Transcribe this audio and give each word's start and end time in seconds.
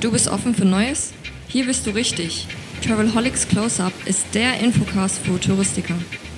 Du 0.00 0.10
bist 0.10 0.28
offen 0.28 0.54
für 0.54 0.64
Neues? 0.64 1.12
Hier 1.46 1.66
bist 1.66 1.86
du 1.86 1.90
richtig. 1.90 2.46
Travelholics 2.82 3.46
Close-Up 3.46 3.92
ist 4.06 4.24
der 4.32 4.58
Infocast 4.60 5.18
für 5.18 5.38
Touristiker. 5.38 5.94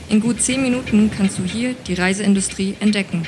In 0.08 0.19
gut 0.19 0.42
10 0.42 0.61
Minuten 0.61 1.12
kannst 1.16 1.38
du 1.38 1.45
hier 1.45 1.75
die 1.87 1.95
Reiseindustrie 1.95 2.75
entdecken. 2.80 3.22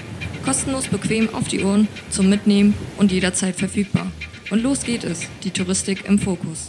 Kostenlos 0.44 0.88
bequem 0.88 1.32
auf 1.32 1.46
die 1.46 1.62
Ohren, 1.62 1.86
zum 2.10 2.28
Mitnehmen 2.28 2.74
und 2.96 3.12
jederzeit 3.12 3.54
verfügbar. 3.54 4.10
Und 4.50 4.64
los 4.64 4.82
geht 4.82 5.04
es, 5.04 5.20
die 5.44 5.52
Touristik 5.52 6.04
im 6.06 6.18
Fokus. 6.18 6.68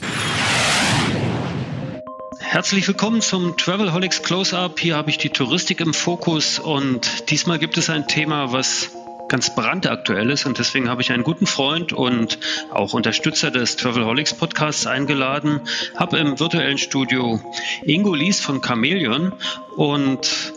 Herzlich 2.38 2.88
willkommen 2.88 3.22
zum 3.22 3.58
Travelholics 3.58 4.22
Close-Up. 4.22 4.80
Hier 4.80 4.96
habe 4.96 5.10
ich 5.10 5.18
die 5.18 5.30
Touristik 5.30 5.82
im 5.82 5.96
Fokus 5.96 6.60
und 6.60 7.32
diesmal 7.32 7.58
gibt 7.58 7.80
es 7.80 7.90
ein 7.90 8.08
Thema, 8.08 8.52
was 8.52 8.92
ganz 9.28 9.56
brandaktuell 9.56 10.30
ist 10.30 10.46
und 10.46 10.58
deswegen 10.60 10.90
habe 10.90 11.02
ich 11.02 11.12
einen 11.12 11.24
guten 11.24 11.48
Freund 11.48 11.94
und 11.94 12.40
auch 12.72 12.94
Unterstützer 12.94 13.52
des 13.52 13.76
Travelholics 13.76 14.34
Podcasts 14.34 14.88
eingeladen, 14.88 15.62
habe 15.96 16.18
im 16.18 16.40
virtuellen 16.40 16.78
Studio 16.78 17.40
Ingo 17.84 18.14
Lies 18.14 18.40
von 18.40 18.62
Chameleon 18.62 19.34
und 19.76 20.54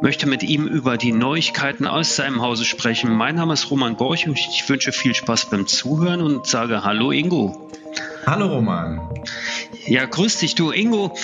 möchte 0.00 0.26
mit 0.26 0.42
ihm 0.42 0.66
über 0.66 0.96
die 0.96 1.12
Neuigkeiten 1.12 1.86
aus 1.86 2.16
seinem 2.16 2.42
Hause 2.42 2.64
sprechen. 2.64 3.10
Mein 3.10 3.36
Name 3.36 3.54
ist 3.54 3.70
Roman 3.70 3.96
Borch 3.96 4.26
und 4.26 4.38
ich 4.38 4.68
wünsche 4.68 4.92
viel 4.92 5.14
Spaß 5.14 5.50
beim 5.50 5.66
Zuhören 5.66 6.20
und 6.20 6.46
sage 6.46 6.84
Hallo 6.84 7.12
Ingo. 7.12 7.70
Hallo 8.26 8.48
Roman. 8.48 9.00
Ja, 9.86 10.04
grüß 10.04 10.38
dich 10.38 10.54
du 10.54 10.72
Ingo. 10.72 11.16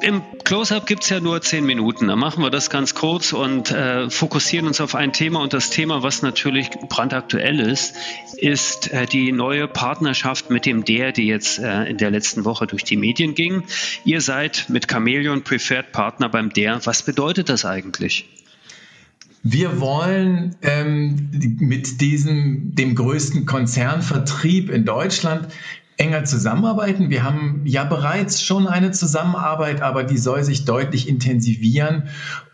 Im 0.00 0.22
Close-up 0.44 0.86
gibt 0.86 1.02
es 1.02 1.10
ja 1.10 1.20
nur 1.20 1.42
zehn 1.42 1.64
Minuten. 1.64 2.08
Da 2.08 2.16
machen 2.16 2.42
wir 2.42 2.50
das 2.50 2.70
ganz 2.70 2.94
kurz 2.94 3.32
und 3.32 3.70
äh, 3.70 4.08
fokussieren 4.08 4.66
uns 4.66 4.80
auf 4.80 4.94
ein 4.94 5.12
Thema. 5.12 5.40
Und 5.40 5.52
das 5.52 5.70
Thema, 5.70 6.02
was 6.02 6.22
natürlich 6.22 6.70
brandaktuell 6.88 7.60
ist, 7.60 7.94
ist 8.36 8.92
äh, 8.92 9.06
die 9.06 9.32
neue 9.32 9.68
Partnerschaft 9.68 10.50
mit 10.50 10.64
dem 10.64 10.84
DER, 10.84 11.12
die 11.12 11.26
jetzt 11.26 11.58
äh, 11.58 11.84
in 11.84 11.98
der 11.98 12.10
letzten 12.10 12.44
Woche 12.44 12.66
durch 12.66 12.84
die 12.84 12.96
Medien 12.96 13.34
ging. 13.34 13.64
Ihr 14.04 14.20
seid 14.20 14.66
mit 14.68 14.88
Chameleon 14.88 15.42
Preferred 15.42 15.92
Partner 15.92 16.28
beim 16.28 16.50
DER. 16.50 16.80
Was 16.84 17.02
bedeutet 17.02 17.48
das 17.48 17.64
eigentlich? 17.64 18.26
Wir 19.42 19.80
wollen 19.80 20.56
ähm, 20.62 21.30
mit 21.60 22.00
diesem, 22.00 22.74
dem 22.74 22.94
größten 22.94 23.46
Konzernvertrieb 23.46 24.70
in 24.70 24.84
Deutschland 24.84 25.48
enger 25.96 26.24
zusammenarbeiten. 26.24 27.10
Wir 27.10 27.24
haben 27.24 27.62
ja 27.64 27.84
bereits 27.84 28.42
schon 28.42 28.66
eine 28.66 28.90
Zusammenarbeit, 28.90 29.80
aber 29.80 30.04
die 30.04 30.18
soll 30.18 30.44
sich 30.44 30.64
deutlich 30.64 31.08
intensivieren 31.08 32.04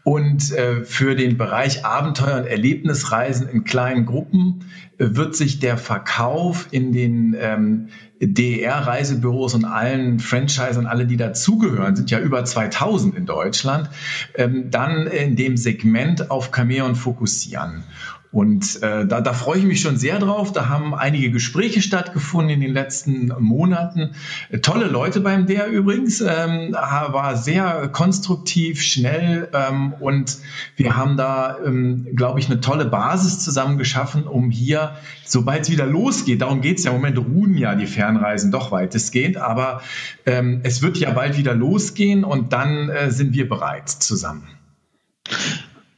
und 0.05 0.51
äh, 0.53 0.84
für 0.84 1.15
den 1.15 1.39
Bereich 1.39 1.84
Abenteuer- 1.84 2.39
und 2.39 2.47
Erlebnisreisen 2.47 3.49
in 3.49 3.62
kleinen 3.62 4.05
Gruppen 4.05 4.65
äh, 4.99 5.07
wird 5.11 5.37
sich 5.37 5.61
der 5.61 5.79
Verkauf 5.79 6.69
in 6.73 6.93
den 6.93 7.37
ähm, 7.39 7.89
DER-Reisebüros 8.21 9.55
und 9.55 9.65
allen 9.65 10.19
Franchisern, 10.19 10.87
alle, 10.87 11.06
die 11.06 11.17
dazugehören, 11.17 11.95
sind 11.95 12.11
ja 12.11 12.19
über 12.19 12.45
2000 12.45 13.17
in 13.17 13.27
Deutschland, 13.27 13.91
ähm, 14.34 14.71
dann 14.71 15.06
in 15.06 15.37
dem 15.37 15.56
Segment 15.56 16.31
auf 16.31 16.51
Cameon 16.51 16.97
fokussieren. 16.97 17.84
Und 18.33 18.83
äh, 18.83 19.06
da, 19.06 19.20
da 19.20 19.34
freue 19.34 19.58
ich 19.58 19.64
mich 19.64 19.83
schon 19.83 19.98
sehr 19.98 20.19
drauf. 20.19 20.52
Da 20.52 20.70
haben 20.70 20.94
einige 20.94 21.30
Gespräche 21.30 21.83
stattgefunden 21.83 22.55
in 22.55 22.61
den 22.62 22.72
letzten 22.72 23.30
Monaten. 23.38 24.14
Äh, 24.50 24.61
tolle 24.61 24.86
Leute 24.86 25.20
beim 25.20 25.47
DR 25.47 25.66
übrigens. 25.66 26.22
Ähm, 26.22 26.72
war 26.72 27.36
sehr 27.36 27.88
konstruktiv, 27.88 28.80
schnell 28.80 29.48
ähm, 29.53 29.92
und 30.00 30.38
wir 30.77 30.97
haben 30.97 31.19
da, 31.19 31.58
ähm, 31.64 32.08
glaube 32.14 32.41
ich, 32.41 32.47
eine 32.47 32.60
tolle 32.60 32.86
Basis 32.86 33.41
zusammen 33.41 33.77
geschaffen, 33.77 34.27
um 34.27 34.50
hier, 34.50 34.97
sobald 35.27 35.62
es 35.62 35.70
wieder 35.70 35.86
losgeht, 35.86 36.41
darum 36.41 36.62
geht 36.62 36.78
es 36.78 36.84
ja 36.84 36.91
im 36.91 36.97
Moment, 36.97 37.19
ruhen 37.19 37.56
ja 37.56 37.75
die 37.75 37.86
Fernreisen 37.86 38.50
doch 38.50 38.72
weitestgehend, 38.72 39.36
aber 39.36 39.83
ähm, 40.25 40.60
es 40.62 40.80
wird 40.80 40.97
ja 40.97 41.10
bald 41.10 41.36
wieder 41.36 41.55
losgehen 41.55 42.25
und 42.25 42.53
dann 42.54 42.88
äh, 42.88 43.10
sind 43.10 43.34
wir 43.34 43.48
bereit 43.48 43.91
zusammen. 43.91 44.48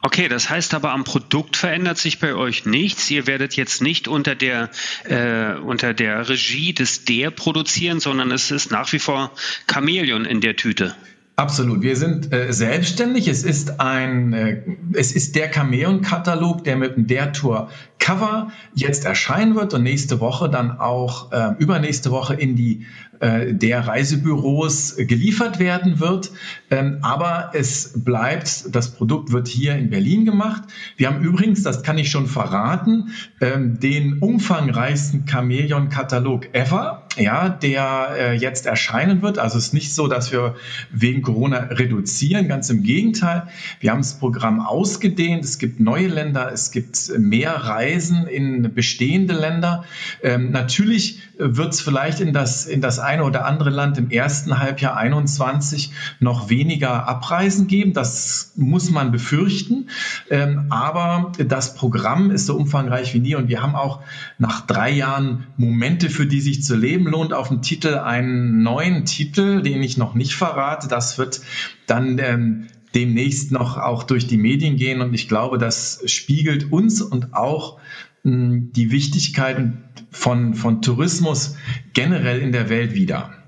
Okay, 0.06 0.28
das 0.28 0.50
heißt 0.50 0.74
aber 0.74 0.92
am 0.92 1.04
Produkt 1.04 1.56
verändert 1.56 1.96
sich 1.96 2.18
bei 2.18 2.34
euch 2.34 2.66
nichts. 2.66 3.10
Ihr 3.10 3.26
werdet 3.26 3.56
jetzt 3.56 3.80
nicht 3.80 4.06
unter 4.06 4.34
der, 4.34 4.68
äh, 5.04 5.54
unter 5.54 5.94
der 5.94 6.28
Regie 6.28 6.74
des 6.74 7.06
der 7.06 7.30
produzieren, 7.30 8.00
sondern 8.00 8.30
es 8.30 8.50
ist 8.50 8.70
nach 8.70 8.92
wie 8.92 8.98
vor 8.98 9.32
Chamäleon 9.66 10.26
in 10.26 10.42
der 10.42 10.56
Tüte. 10.56 10.94
Absolut. 11.36 11.80
Wir 11.80 11.96
sind 11.96 12.34
äh, 12.34 12.52
selbstständig. 12.52 13.28
Es 13.28 13.44
ist 13.44 13.80
ein, 13.80 14.34
äh, 14.34 14.62
es 14.92 15.12
ist 15.12 15.36
der 15.36 15.50
Chamäleon-Katalog, 15.50 16.64
der 16.64 16.76
mit 16.76 16.96
dem 16.96 17.06
der 17.06 17.32
Tour 17.32 17.70
Cover 17.98 18.52
jetzt 18.74 19.06
erscheinen 19.06 19.54
wird 19.54 19.72
und 19.72 19.82
nächste 19.82 20.20
Woche 20.20 20.50
dann 20.50 20.80
auch 20.80 21.32
äh, 21.32 21.54
übernächste 21.58 22.10
Woche 22.10 22.34
in 22.34 22.56
die 22.56 22.84
der 23.20 23.86
Reisebüros 23.86 24.96
geliefert 24.96 25.58
werden 25.58 26.00
wird. 26.00 26.30
Ähm, 26.70 26.98
aber 27.02 27.50
es 27.54 27.92
bleibt, 27.96 28.74
das 28.74 28.94
Produkt 28.94 29.32
wird 29.32 29.48
hier 29.48 29.76
in 29.76 29.90
Berlin 29.90 30.24
gemacht. 30.24 30.62
Wir 30.96 31.08
haben 31.08 31.22
übrigens, 31.22 31.62
das 31.62 31.82
kann 31.82 31.98
ich 31.98 32.10
schon 32.10 32.26
verraten, 32.26 33.10
ähm, 33.40 33.78
den 33.78 34.18
umfangreichsten 34.18 35.26
Chameleon-Katalog 35.26 36.54
ever, 36.54 37.06
ja, 37.16 37.48
der 37.48 38.08
äh, 38.18 38.36
jetzt 38.36 38.66
erscheinen 38.66 39.22
wird. 39.22 39.38
Also 39.38 39.58
es 39.58 39.66
ist 39.66 39.74
nicht 39.74 39.94
so, 39.94 40.08
dass 40.08 40.32
wir 40.32 40.56
wegen 40.90 41.22
Corona 41.22 41.58
reduzieren, 41.58 42.48
ganz 42.48 42.70
im 42.70 42.82
Gegenteil. 42.82 43.48
Wir 43.80 43.92
haben 43.92 44.00
das 44.00 44.18
Programm 44.18 44.60
ausgedehnt. 44.60 45.44
Es 45.44 45.58
gibt 45.58 45.80
neue 45.80 46.08
Länder, 46.08 46.50
es 46.52 46.70
gibt 46.70 47.12
mehr 47.16 47.54
Reisen 47.54 48.26
in 48.26 48.74
bestehende 48.74 49.34
Länder. 49.34 49.84
Ähm, 50.22 50.50
natürlich 50.50 51.20
wird 51.38 51.72
es 51.72 51.80
vielleicht 51.80 52.20
in 52.20 52.32
das, 52.32 52.66
in 52.66 52.80
das 52.80 52.98
eine 53.04 53.24
oder 53.24 53.44
andere 53.44 53.70
Land 53.70 53.98
im 53.98 54.10
ersten 54.10 54.58
Halbjahr 54.58 54.96
21 54.96 55.92
noch 56.20 56.48
weniger 56.48 57.06
Abreisen 57.06 57.66
geben. 57.66 57.92
Das 57.92 58.52
muss 58.56 58.90
man 58.90 59.12
befürchten. 59.12 59.88
Ähm, 60.30 60.66
aber 60.70 61.32
das 61.38 61.74
Programm 61.74 62.30
ist 62.30 62.46
so 62.46 62.56
umfangreich 62.56 63.14
wie 63.14 63.20
nie 63.20 63.34
und 63.34 63.48
wir 63.48 63.62
haben 63.62 63.74
auch 63.74 64.00
nach 64.38 64.66
drei 64.66 64.90
Jahren 64.90 65.46
Momente, 65.56 66.10
für 66.10 66.26
die 66.26 66.40
sich 66.40 66.62
zu 66.62 66.74
leben 66.74 67.06
lohnt, 67.06 67.32
auf 67.32 67.48
dem 67.48 67.62
Titel 67.62 67.94
einen 67.94 68.62
neuen 68.62 69.04
Titel, 69.04 69.62
den 69.62 69.82
ich 69.82 69.96
noch 69.96 70.14
nicht 70.14 70.34
verrate. 70.34 70.88
Das 70.88 71.18
wird 71.18 71.40
dann 71.86 72.18
ähm, 72.18 72.66
demnächst 72.94 73.50
noch 73.50 73.76
auch 73.76 74.04
durch 74.04 74.26
die 74.26 74.36
Medien 74.36 74.76
gehen 74.76 75.00
und 75.00 75.14
ich 75.14 75.28
glaube, 75.28 75.58
das 75.58 76.00
spiegelt 76.06 76.70
uns 76.72 77.02
und 77.02 77.34
auch 77.34 77.78
die 78.24 78.90
Wichtigkeit 78.90 79.78
von, 80.10 80.54
von 80.54 80.80
Tourismus 80.80 81.56
generell 81.92 82.40
in 82.40 82.52
der 82.52 82.70
Welt 82.70 82.94
wider. 82.94 83.43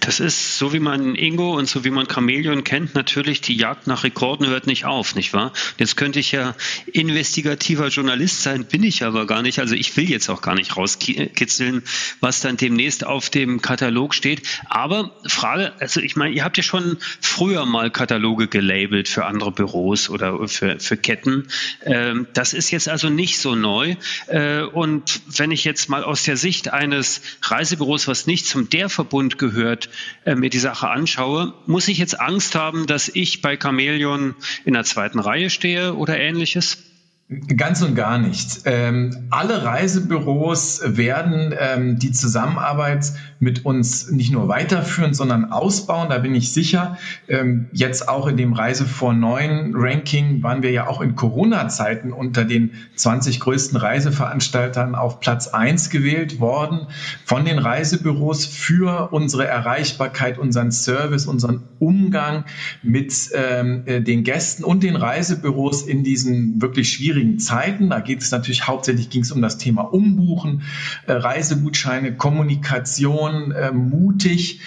Das 0.00 0.18
ist, 0.18 0.56
so 0.56 0.72
wie 0.72 0.80
man 0.80 1.14
Ingo 1.14 1.56
und 1.58 1.68
so 1.68 1.84
wie 1.84 1.90
man 1.90 2.08
Chameleon 2.08 2.64
kennt, 2.64 2.94
natürlich 2.94 3.42
die 3.42 3.54
Jagd 3.54 3.86
nach 3.86 4.02
Rekorden 4.02 4.46
hört 4.46 4.66
nicht 4.66 4.86
auf, 4.86 5.14
nicht 5.14 5.34
wahr? 5.34 5.52
Jetzt 5.76 5.98
könnte 5.98 6.18
ich 6.18 6.32
ja 6.32 6.54
investigativer 6.90 7.88
Journalist 7.88 8.42
sein, 8.42 8.64
bin 8.64 8.82
ich 8.82 9.04
aber 9.04 9.26
gar 9.26 9.42
nicht. 9.42 9.58
Also 9.58 9.74
ich 9.74 9.94
will 9.98 10.08
jetzt 10.08 10.30
auch 10.30 10.40
gar 10.40 10.54
nicht 10.54 10.78
rauskitzeln, 10.78 11.82
was 12.20 12.40
dann 12.40 12.56
demnächst 12.56 13.04
auf 13.04 13.28
dem 13.28 13.60
Katalog 13.60 14.14
steht. 14.14 14.42
Aber 14.64 15.14
Frage, 15.26 15.74
also 15.80 16.00
ich 16.00 16.16
meine, 16.16 16.34
ihr 16.34 16.44
habt 16.44 16.56
ja 16.56 16.62
schon 16.62 16.96
früher 17.20 17.66
mal 17.66 17.90
Kataloge 17.90 18.48
gelabelt 18.48 19.06
für 19.06 19.26
andere 19.26 19.52
Büros 19.52 20.08
oder 20.08 20.48
für, 20.48 20.80
für 20.80 20.96
Ketten. 20.96 21.48
Ähm, 21.84 22.26
das 22.32 22.54
ist 22.54 22.70
jetzt 22.70 22.88
also 22.88 23.10
nicht 23.10 23.38
so 23.38 23.54
neu. 23.54 23.96
Äh, 24.28 24.62
und 24.62 25.20
wenn 25.26 25.50
ich 25.50 25.64
jetzt 25.64 25.90
mal 25.90 26.04
aus 26.04 26.22
der 26.22 26.38
Sicht 26.38 26.72
eines 26.72 27.20
Reisebüros, 27.42 28.08
was 28.08 28.26
nicht 28.26 28.46
zum 28.46 28.70
der 28.70 28.88
Verbund 28.88 29.36
gehört, 29.36 29.89
äh, 30.24 30.34
mir 30.34 30.50
die 30.50 30.58
Sache 30.58 30.88
anschaue, 30.88 31.54
muss 31.66 31.88
ich 31.88 31.98
jetzt 31.98 32.18
Angst 32.20 32.54
haben, 32.54 32.86
dass 32.86 33.08
ich 33.08 33.42
bei 33.42 33.56
Chameleon 33.56 34.34
in 34.64 34.74
der 34.74 34.84
zweiten 34.84 35.18
Reihe 35.18 35.50
stehe 35.50 35.94
oder 35.94 36.18
ähnliches? 36.18 36.89
Ganz 37.30 37.80
und 37.82 37.94
gar 37.94 38.18
nicht. 38.18 38.62
Ähm, 38.64 39.28
alle 39.30 39.64
Reisebüros 39.64 40.82
werden 40.84 41.54
ähm, 41.56 41.96
die 41.96 42.10
Zusammenarbeit 42.10 43.12
mit 43.38 43.64
uns 43.64 44.10
nicht 44.10 44.32
nur 44.32 44.48
weiterführen, 44.48 45.14
sondern 45.14 45.52
ausbauen. 45.52 46.08
Da 46.08 46.18
bin 46.18 46.34
ich 46.34 46.52
sicher. 46.52 46.98
Ähm, 47.28 47.68
jetzt 47.70 48.08
auch 48.08 48.26
in 48.26 48.36
dem 48.36 48.52
Reise 48.52 48.84
vor 48.84 49.12
neun 49.12 49.74
Ranking 49.76 50.42
waren 50.42 50.64
wir 50.64 50.72
ja 50.72 50.88
auch 50.88 51.00
in 51.00 51.14
Corona-Zeiten 51.14 52.12
unter 52.12 52.44
den 52.44 52.72
20 52.96 53.38
größten 53.38 53.78
Reiseveranstaltern 53.78 54.96
auf 54.96 55.20
Platz 55.20 55.46
eins 55.46 55.88
gewählt 55.88 56.40
worden 56.40 56.88
von 57.24 57.44
den 57.44 57.60
Reisebüros 57.60 58.44
für 58.44 59.12
unsere 59.12 59.46
Erreichbarkeit, 59.46 60.36
unseren 60.36 60.72
Service, 60.72 61.26
unseren 61.26 61.62
Umgang 61.78 62.44
mit 62.82 63.30
ähm, 63.34 63.84
äh, 63.86 64.00
den 64.00 64.24
Gästen 64.24 64.64
und 64.64 64.82
den 64.82 64.96
Reisebüros 64.96 65.82
in 65.82 66.02
diesen 66.02 66.60
wirklich 66.60 66.92
schwierigen 66.92 67.19
schwierigen 67.20 67.38
Zeiten. 67.38 67.90
Da 67.90 68.00
geht 68.00 68.22
es 68.22 68.30
natürlich 68.30 68.66
hauptsächlich 68.66 69.10
ging 69.10 69.22
es 69.22 69.32
um 69.32 69.42
das 69.42 69.58
Thema 69.58 69.82
Umbuchen, 69.82 70.62
äh, 71.06 71.12
Reisegutscheine, 71.12 72.16
Kommunikation, 72.16 73.52
äh, 73.52 73.72
mutig, 73.72 74.60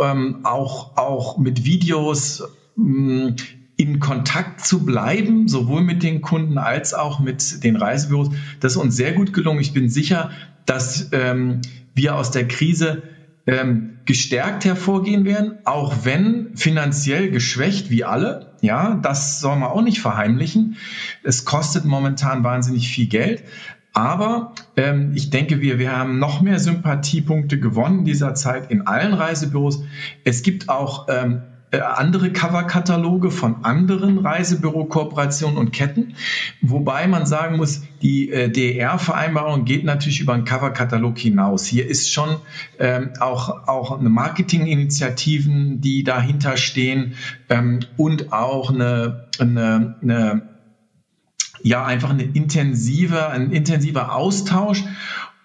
ähm, 0.00 0.40
auch, 0.44 0.96
auch 0.96 1.38
mit 1.38 1.64
Videos 1.64 2.42
mm, 2.76 3.28
in 3.76 4.00
Kontakt 4.00 4.64
zu 4.64 4.84
bleiben, 4.84 5.48
sowohl 5.48 5.82
mit 5.82 6.02
den 6.02 6.20
Kunden 6.20 6.58
als 6.58 6.94
auch 6.94 7.20
mit 7.20 7.62
den 7.62 7.76
Reisebüros. 7.76 8.30
Das 8.60 8.72
ist 8.72 8.78
uns 8.78 8.96
sehr 8.96 9.12
gut 9.12 9.32
gelungen. 9.32 9.60
Ich 9.60 9.72
bin 9.72 9.88
sicher, 9.88 10.30
dass 10.66 11.10
ähm, 11.12 11.60
wir 11.94 12.16
aus 12.16 12.30
der 12.30 12.48
Krise 12.48 13.02
ähm, 13.46 13.98
gestärkt 14.04 14.64
hervorgehen 14.64 15.24
werden, 15.24 15.58
auch 15.64 16.04
wenn 16.04 16.56
finanziell 16.56 17.30
geschwächt 17.30 17.90
wie 17.90 18.04
alle. 18.04 18.47
Ja, 18.60 18.94
das 18.94 19.40
soll 19.40 19.56
man 19.56 19.70
auch 19.70 19.82
nicht 19.82 20.00
verheimlichen. 20.00 20.76
Es 21.22 21.44
kostet 21.44 21.84
momentan 21.84 22.44
wahnsinnig 22.44 22.88
viel 22.88 23.06
Geld. 23.06 23.44
Aber 23.92 24.54
ähm, 24.76 25.12
ich 25.14 25.30
denke, 25.30 25.60
wir, 25.60 25.78
wir 25.78 25.96
haben 25.96 26.18
noch 26.18 26.40
mehr 26.40 26.58
Sympathiepunkte 26.58 27.58
gewonnen 27.58 28.00
in 28.00 28.04
dieser 28.04 28.34
Zeit 28.34 28.70
in 28.70 28.86
allen 28.86 29.12
Reisebüros. 29.14 29.82
Es 30.24 30.42
gibt 30.42 30.68
auch 30.68 31.06
ähm, 31.08 31.34
äh, 31.36 31.57
andere 31.76 32.32
Coverkataloge 32.32 33.30
von 33.30 33.64
anderen 33.64 34.18
Reisebüro-Kooperationen 34.18 35.58
und 35.58 35.72
Ketten. 35.72 36.14
Wobei 36.62 37.06
man 37.06 37.26
sagen 37.26 37.56
muss, 37.56 37.82
die 38.00 38.30
äh, 38.30 38.48
DER-Vereinbarung 38.48 39.64
geht 39.64 39.84
natürlich 39.84 40.20
über 40.20 40.32
einen 40.32 40.44
Coverkatalog 40.44 41.18
hinaus. 41.18 41.66
Hier 41.66 41.86
ist 41.86 42.10
schon 42.10 42.36
ähm, 42.78 43.10
auch, 43.20 43.68
auch 43.68 43.98
eine 43.98 44.08
Marketinginitiativen, 44.08 45.80
die 45.80 46.04
dahinter 46.04 46.56
stehen 46.56 47.14
ähm, 47.50 47.80
und 47.96 48.32
auch 48.32 48.70
eine, 48.70 49.26
eine, 49.38 49.96
eine 50.00 50.42
ja, 51.62 51.84
einfach 51.84 52.10
eine 52.10 52.22
intensive, 52.22 53.28
ein 53.28 53.50
intensiver 53.50 54.14
Austausch. 54.14 54.84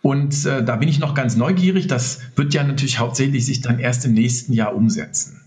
Und 0.01 0.45
äh, 0.45 0.63
da 0.63 0.75
bin 0.75 0.89
ich 0.89 0.99
noch 0.99 1.15
ganz 1.15 1.35
neugierig. 1.35 1.87
Das 1.87 2.19
wird 2.35 2.53
ja 2.53 2.63
natürlich 2.63 2.99
hauptsächlich 2.99 3.45
sich 3.45 3.61
dann 3.61 3.79
erst 3.79 4.05
im 4.05 4.13
nächsten 4.13 4.53
Jahr 4.53 4.75
umsetzen. 4.75 5.41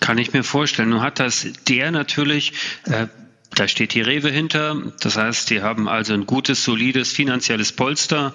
Kann 0.00 0.18
ich 0.18 0.32
mir 0.32 0.44
vorstellen. 0.44 0.90
Nun 0.90 1.02
hat 1.02 1.20
das 1.20 1.46
der 1.68 1.90
natürlich 1.90 2.52
äh, 2.84 3.06
da 3.54 3.66
steht 3.66 3.94
die 3.94 4.00
Rewe 4.00 4.30
hinter. 4.30 4.76
Das 5.00 5.16
heißt, 5.16 5.50
die 5.50 5.60
haben 5.60 5.88
also 5.88 6.14
ein 6.14 6.24
gutes, 6.24 6.62
solides 6.64 7.12
finanzielles 7.12 7.72
Polster, 7.72 8.34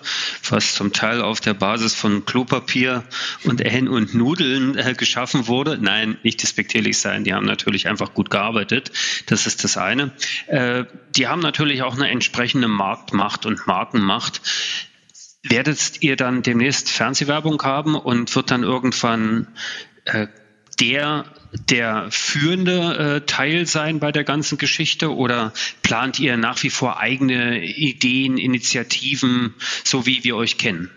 was 0.50 0.76
zum 0.76 0.92
Teil 0.92 1.22
auf 1.22 1.40
der 1.40 1.54
Basis 1.54 1.96
von 1.96 2.26
Klopapier 2.26 3.04
und 3.44 3.62
Ehen 3.62 3.88
und 3.88 4.14
Nudeln 4.14 4.78
äh, 4.78 4.94
geschaffen 4.94 5.48
wurde. 5.48 5.78
Nein, 5.80 6.18
nicht 6.24 6.44
despektierlich 6.44 7.00
sein. 7.00 7.24
Die 7.24 7.34
haben 7.34 7.46
natürlich 7.46 7.88
einfach 7.88 8.14
gut 8.14 8.30
gearbeitet. 8.30 8.92
Das 9.28 9.48
ist 9.48 9.64
das 9.64 9.78
eine. 9.78 10.12
Äh, 10.48 10.84
die 11.16 11.28
haben 11.28 11.42
natürlich 11.42 11.82
auch 11.82 11.96
eine 11.96 12.10
entsprechende 12.10 12.68
Marktmacht 12.68 13.46
und 13.46 13.68
Markenmacht. 13.68 14.42
Werdet 15.44 16.02
ihr 16.02 16.18
dann 16.18 16.42
demnächst 16.42 16.90
Fernsehwerbung 16.90 17.62
haben 17.64 17.96
und 17.96 18.36
wird 18.36 18.52
dann 18.52 18.64
irgendwann 18.64 19.48
äh, 20.04 20.28
der 20.80 21.26
der 21.70 22.08
führende 22.10 22.98
äh, 22.98 23.22
Teil 23.26 23.66
sein 23.66 24.00
bei 24.00 24.12
der 24.12 24.24
ganzen 24.24 24.58
Geschichte 24.58 25.16
oder 25.16 25.54
plant 25.84 26.20
ihr 26.20 26.38
nach 26.38 26.62
wie 26.64 26.70
vor 26.70 27.00
eigene 27.00 27.64
Ideen, 27.64 28.38
Initiativen, 28.38 29.54
so 29.84 30.06
wie 30.06 30.24
wir 30.24 30.36
euch 30.36 30.58
kennen? 30.58 30.90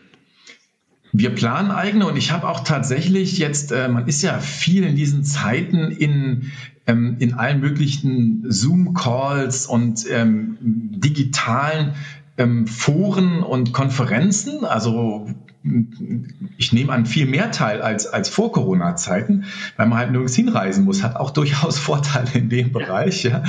Wir 1.12 1.30
planen 1.30 1.70
eigene 1.70 2.06
und 2.06 2.16
ich 2.16 2.32
habe 2.32 2.48
auch 2.48 2.60
tatsächlich 2.60 3.38
jetzt, 3.38 3.72
äh, 3.72 3.88
man 3.88 4.06
ist 4.08 4.22
ja 4.22 4.38
viel 4.40 4.84
in 4.84 4.94
diesen 4.94 5.24
Zeiten 5.24 5.90
in, 5.90 6.52
ähm, 6.86 7.16
in 7.18 7.34
allen 7.34 7.60
möglichen 7.60 8.44
Zoom-Calls 8.46 9.66
und 9.66 10.04
ähm, 10.10 10.58
digitalen 10.60 11.94
ähm, 12.36 12.66
Foren 12.66 13.42
und 13.42 13.72
Konferenzen, 13.72 14.64
also 14.64 15.28
ich 16.56 16.72
nehme 16.72 16.92
an 16.92 17.04
viel 17.04 17.26
mehr 17.26 17.50
teil 17.50 17.82
als, 17.82 18.06
als 18.06 18.28
vor 18.28 18.52
Corona-Zeiten, 18.52 19.44
weil 19.76 19.86
man 19.86 19.98
halt 19.98 20.12
nirgends 20.12 20.36
hinreisen 20.36 20.84
muss, 20.84 21.02
hat 21.02 21.16
auch 21.16 21.30
durchaus 21.38 21.78
Vorteile 21.78 22.30
in 22.34 22.48
dem 22.48 22.72
Bereich. 22.72 23.24
Ja. 23.24 23.42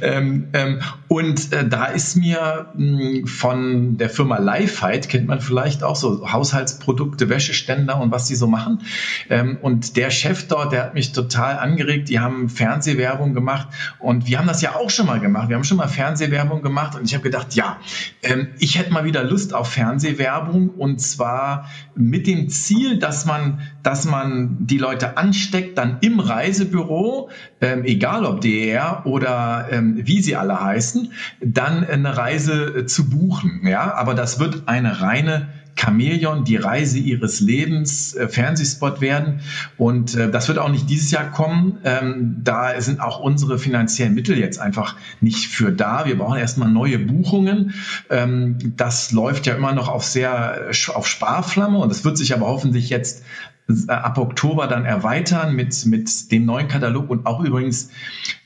Ähm, 0.00 0.48
ähm, 0.52 0.80
und 1.08 1.52
äh, 1.52 1.68
da 1.68 1.86
ist 1.86 2.16
mir 2.16 2.66
mh, 2.74 2.98
hm, 2.98 3.26
von 3.26 3.96
der 3.98 4.10
Firma 4.10 4.38
Lifeheit, 4.38 5.08
kennt 5.08 5.26
man 5.26 5.40
vielleicht 5.40 5.82
auch 5.82 5.96
so 5.96 6.30
Haushaltsprodukte, 6.32 7.28
Wäscheständer 7.28 8.00
und 8.00 8.10
was 8.12 8.26
die 8.26 8.36
so 8.36 8.46
machen. 8.46 8.82
Ähm, 9.28 9.58
und 9.60 9.96
der 9.96 10.10
Chef 10.10 10.46
dort, 10.46 10.72
der 10.72 10.84
hat 10.84 10.94
mich 10.94 11.12
total 11.12 11.58
angeregt, 11.58 12.08
die 12.08 12.20
haben 12.20 12.48
Fernsehwerbung 12.48 13.34
gemacht 13.34 13.68
und 13.98 14.26
wir 14.26 14.38
haben 14.38 14.46
das 14.46 14.62
ja 14.62 14.76
auch 14.76 14.90
schon 14.90 15.06
mal 15.06 15.20
gemacht. 15.20 15.48
Wir 15.48 15.56
haben 15.56 15.64
schon 15.64 15.78
mal 15.78 15.88
Fernsehwerbung 15.88 16.62
gemacht 16.62 16.96
und 16.96 17.04
ich 17.04 17.14
habe 17.14 17.24
gedacht, 17.24 17.54
ja, 17.54 17.78
ähm, 18.22 18.48
ich 18.58 18.78
hätte 18.78 18.92
mal 18.92 19.04
wieder 19.04 19.24
Lust 19.24 19.52
auf 19.52 19.68
Fernsehwerbung 19.72 20.70
und 20.70 21.00
zwar 21.00 21.55
mit 21.94 22.26
dem 22.26 22.48
Ziel, 22.48 22.98
dass 22.98 23.26
man, 23.26 23.60
dass 23.82 24.04
man 24.04 24.56
die 24.60 24.78
Leute 24.78 25.16
ansteckt, 25.16 25.78
dann 25.78 25.98
im 26.00 26.20
Reisebüro, 26.20 27.30
ähm, 27.60 27.84
egal 27.84 28.24
ob 28.24 28.40
DER 28.40 29.02
oder 29.04 29.68
ähm, 29.70 30.00
wie 30.06 30.20
sie 30.20 30.36
alle 30.36 30.60
heißen, 30.60 31.12
dann 31.40 31.84
eine 31.84 32.16
Reise 32.16 32.78
äh, 32.78 32.86
zu 32.86 33.08
buchen. 33.08 33.62
Ja, 33.64 33.94
aber 33.94 34.14
das 34.14 34.38
wird 34.38 34.64
eine 34.66 35.00
reine 35.00 35.48
Chamäleon, 35.76 36.44
die 36.44 36.56
Reise 36.56 36.98
ihres 36.98 37.40
Lebens, 37.40 38.14
äh, 38.14 38.28
Fernsehspot 38.28 39.00
werden. 39.00 39.40
Und 39.76 40.14
äh, 40.14 40.30
das 40.30 40.48
wird 40.48 40.58
auch 40.58 40.70
nicht 40.70 40.88
dieses 40.88 41.10
Jahr 41.10 41.30
kommen. 41.30 41.78
Ähm, 41.84 42.40
da 42.42 42.80
sind 42.80 43.00
auch 43.00 43.20
unsere 43.20 43.58
finanziellen 43.58 44.14
Mittel 44.14 44.38
jetzt 44.38 44.58
einfach 44.58 44.96
nicht 45.20 45.46
für 45.46 45.70
da. 45.72 46.06
Wir 46.06 46.18
brauchen 46.18 46.38
erstmal 46.38 46.70
neue 46.70 46.98
Buchungen. 46.98 47.74
Ähm, 48.10 48.74
das 48.76 49.12
läuft 49.12 49.46
ja 49.46 49.54
immer 49.54 49.72
noch 49.72 49.88
auf 49.88 50.04
sehr 50.04 50.70
äh, 50.70 50.90
auf 50.92 51.06
Sparflamme 51.06 51.78
und 51.78 51.90
das 51.90 52.04
wird 52.04 52.16
sich 52.16 52.34
aber 52.34 52.46
hoffentlich 52.46 52.88
jetzt 52.88 53.22
äh, 53.68 53.92
ab 53.92 54.18
Oktober 54.18 54.66
dann 54.66 54.84
erweitern 54.84 55.54
mit, 55.54 55.84
mit 55.86 56.32
dem 56.32 56.46
neuen 56.46 56.68
Katalog 56.68 57.10
und 57.10 57.26
auch 57.26 57.44
übrigens 57.44 57.90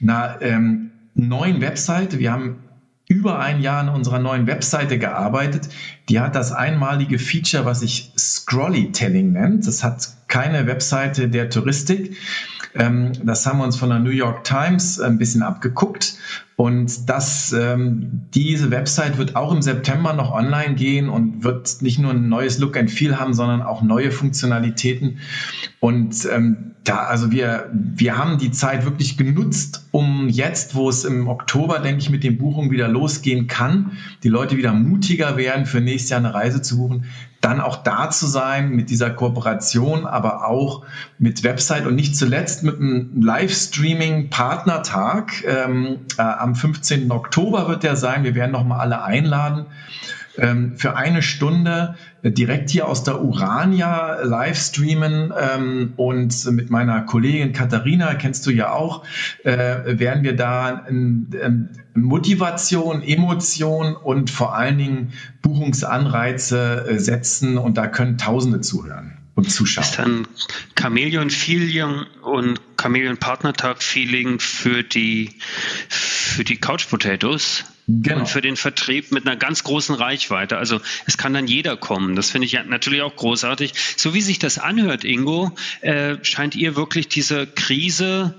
einer 0.02 0.38
ähm, 0.40 0.90
neuen 1.14 1.60
Webseite. 1.60 2.18
Wir 2.18 2.32
haben 2.32 2.56
über 3.10 3.40
ein 3.40 3.60
Jahr 3.60 3.80
an 3.80 3.88
unserer 3.88 4.20
neuen 4.20 4.46
Webseite 4.46 4.96
gearbeitet. 4.96 5.68
Die 6.08 6.20
hat 6.20 6.36
das 6.36 6.52
einmalige 6.52 7.18
Feature, 7.18 7.64
was 7.64 7.80
sich 7.80 8.12
Scrollytelling 8.16 9.32
nennt. 9.32 9.66
Das 9.66 9.82
hat 9.82 10.08
keine 10.28 10.68
Webseite 10.68 11.28
der 11.28 11.50
Touristik. 11.50 12.16
Ähm, 12.72 13.12
das 13.24 13.44
haben 13.46 13.58
wir 13.58 13.64
uns 13.64 13.76
von 13.76 13.88
der 13.88 13.98
New 13.98 14.10
York 14.10 14.44
Times 14.44 15.00
ein 15.00 15.18
bisschen 15.18 15.42
abgeguckt. 15.42 16.18
Und 16.60 17.08
das, 17.08 17.54
ähm, 17.54 18.26
diese 18.34 18.70
Website 18.70 19.16
wird 19.16 19.34
auch 19.34 19.50
im 19.50 19.62
September 19.62 20.12
noch 20.12 20.30
online 20.30 20.74
gehen 20.74 21.08
und 21.08 21.42
wird 21.42 21.80
nicht 21.80 21.98
nur 21.98 22.10
ein 22.10 22.28
neues 22.28 22.58
Look 22.58 22.76
and 22.76 22.90
Feel 22.90 23.18
haben, 23.18 23.32
sondern 23.32 23.62
auch 23.62 23.80
neue 23.80 24.10
Funktionalitäten. 24.10 25.20
Und 25.80 26.28
ähm, 26.30 26.72
da, 26.84 27.04
also 27.04 27.30
wir, 27.30 27.70
wir 27.72 28.18
haben 28.18 28.36
die 28.36 28.50
Zeit 28.50 28.84
wirklich 28.84 29.16
genutzt, 29.16 29.86
um 29.90 30.28
jetzt, 30.28 30.74
wo 30.74 30.90
es 30.90 31.04
im 31.04 31.28
Oktober, 31.28 31.78
denke 31.78 32.02
ich, 32.02 32.10
mit 32.10 32.24
den 32.24 32.36
Buchungen 32.36 32.70
wieder 32.70 32.88
losgehen 32.88 33.46
kann, 33.46 33.92
die 34.22 34.28
Leute 34.28 34.58
wieder 34.58 34.74
mutiger 34.74 35.38
werden, 35.38 35.64
für 35.64 35.80
nächstes 35.80 36.10
Jahr 36.10 36.20
eine 36.20 36.34
Reise 36.34 36.60
zu 36.60 36.76
buchen, 36.76 37.06
dann 37.40 37.61
auch 37.61 37.82
da 37.82 38.11
zu 38.11 38.26
sein 38.26 38.70
mit 38.70 38.90
dieser 38.90 39.11
Kooperation, 39.11 40.04
aber 40.04 40.46
auch 40.46 40.85
mit 41.18 41.42
Website 41.42 41.87
und 41.87 41.94
nicht 41.94 42.14
zuletzt 42.14 42.64
mit 42.64 42.76
einem 42.76 43.23
Livestreaming-Partnertag. 43.23 45.42
Ähm, 45.46 46.00
äh, 46.18 46.23
am 46.23 46.50
15. 46.54 47.11
Oktober 47.11 47.69
wird 47.69 47.83
der 47.83 47.97
sein. 47.97 48.25
Wir 48.25 48.35
werden 48.35 48.52
nochmal 48.52 48.80
alle 48.80 49.02
einladen 49.02 49.66
ähm, 50.38 50.76
für 50.76 50.97
eine 50.97 51.23
Stunde 51.23 51.97
direkt 52.23 52.71
hier 52.71 52.88
aus 52.88 53.04
der 53.04 53.23
Urania 53.23 54.21
live 54.23 54.59
streamen 54.59 55.33
ähm, 55.38 55.92
und 55.97 56.45
mit 56.52 56.71
meiner 56.71 57.02
Kollegin 57.02 57.52
Katharina, 57.52 58.14
kennst 58.14 58.47
du 58.47 58.50
ja 58.50 58.73
auch, 58.73 59.04
äh, 59.45 59.99
werden 59.99 60.23
wir 60.23 60.37
da 60.37 60.87
ähm, 60.88 61.69
Motivation, 61.95 63.02
Emotion 63.02 63.97
und 63.97 64.30
vor 64.30 64.54
allen 64.54 64.78
Dingen 64.78 65.12
Buchungsanreize 65.42 66.87
äh, 66.88 66.99
setzen 66.99 67.59
und 67.59 67.76
da 67.76 67.87
können 67.87 68.19
Tausende 68.19 68.61
zuhören 68.61 69.19
und 69.35 69.50
zuschauen. 69.50 69.85
Ist 69.85 69.99
dann 69.99 70.28
Chameleon 70.78 71.30
Feeling 71.30 72.04
und 72.23 72.61
Chameleon 72.80 73.18
Partnertag 73.18 73.82
Feeling 73.82 74.40
für 74.40 74.82
die 74.82 75.30
für 75.88 76.44
die 76.44 76.56
Couch 76.56 76.88
Potatoes 76.88 77.64
genau. 77.87 78.20
und 78.20 78.26
für 78.26 78.40
den 78.40 78.56
Vertrieb 78.56 79.12
mit 79.12 79.26
einer 79.26 79.37
ganz 79.37 79.64
großen 79.64 79.94
Reichweite. 79.94 80.56
Also 80.56 80.80
es 81.06 81.18
kann 81.18 81.34
dann 81.34 81.46
jeder 81.46 81.76
kommen. 81.76 82.16
Das 82.16 82.30
finde 82.30 82.46
ich 82.46 82.58
natürlich 82.66 83.02
auch 83.02 83.14
großartig. 83.14 83.75
So 83.96 84.14
wie 84.14 84.22
sich 84.22 84.38
das 84.38 84.58
anhört, 84.58 85.04
Ingo, 85.04 85.54
äh, 85.82 86.16
scheint 86.22 86.54
ihr 86.54 86.75
wirklich 86.75 87.08
diese 87.08 87.46
Krise 87.46 88.34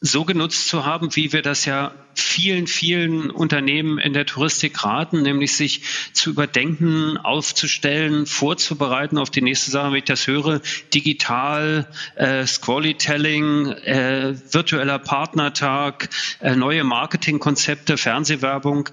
so 0.00 0.24
genutzt 0.24 0.68
zu 0.68 0.86
haben, 0.86 1.14
wie 1.14 1.32
wir 1.32 1.42
das 1.42 1.66
ja 1.66 1.92
vielen, 2.14 2.66
vielen 2.66 3.30
Unternehmen 3.30 3.98
in 3.98 4.14
der 4.14 4.24
Touristik 4.24 4.82
raten, 4.82 5.22
nämlich 5.22 5.54
sich 5.54 5.82
zu 6.12 6.30
überdenken, 6.30 7.18
aufzustellen, 7.18 8.24
vorzubereiten 8.26 9.18
auf 9.18 9.30
die 9.30 9.42
nächste 9.42 9.70
Sache, 9.70 9.88
wenn 9.88 9.98
ich 9.98 10.04
das 10.04 10.26
höre, 10.26 10.60
digital, 10.94 11.86
äh, 12.16 12.46
Squality-Telling, 12.46 13.66
äh, 13.66 14.34
virtueller 14.50 14.98
Partnertag, 14.98 16.08
äh, 16.40 16.56
neue 16.56 16.84
Marketingkonzepte, 16.84 17.98
Fernsehwerbung 17.98 18.88